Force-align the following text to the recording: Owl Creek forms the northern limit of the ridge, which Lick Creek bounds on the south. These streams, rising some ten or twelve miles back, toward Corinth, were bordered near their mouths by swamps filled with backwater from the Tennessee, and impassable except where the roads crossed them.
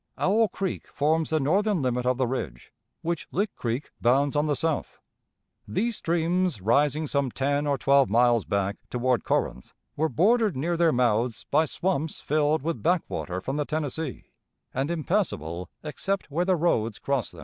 Owl 0.17 0.47
Creek 0.47 0.87
forms 0.87 1.29
the 1.29 1.39
northern 1.39 1.83
limit 1.83 2.07
of 2.07 2.17
the 2.17 2.25
ridge, 2.25 2.73
which 3.03 3.27
Lick 3.29 3.55
Creek 3.55 3.91
bounds 4.01 4.35
on 4.35 4.47
the 4.47 4.55
south. 4.55 4.99
These 5.67 5.97
streams, 5.97 6.59
rising 6.59 7.05
some 7.05 7.29
ten 7.29 7.67
or 7.67 7.77
twelve 7.77 8.09
miles 8.09 8.43
back, 8.43 8.77
toward 8.89 9.23
Corinth, 9.23 9.73
were 9.95 10.09
bordered 10.09 10.57
near 10.57 10.75
their 10.75 10.91
mouths 10.91 11.45
by 11.51 11.65
swamps 11.65 12.19
filled 12.19 12.63
with 12.63 12.81
backwater 12.81 13.39
from 13.39 13.57
the 13.57 13.65
Tennessee, 13.65 14.31
and 14.73 14.89
impassable 14.89 15.69
except 15.83 16.31
where 16.31 16.45
the 16.45 16.55
roads 16.55 16.97
crossed 16.97 17.33
them. 17.33 17.39